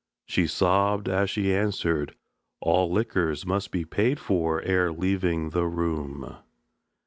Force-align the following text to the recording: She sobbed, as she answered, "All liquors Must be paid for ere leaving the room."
She 0.25 0.47
sobbed, 0.47 1.07
as 1.07 1.29
she 1.29 1.53
answered, 1.53 2.15
"All 2.59 2.91
liquors 2.91 3.45
Must 3.45 3.69
be 3.69 3.85
paid 3.85 4.19
for 4.19 4.59
ere 4.63 4.91
leaving 4.91 5.51
the 5.51 5.67
room." 5.67 6.37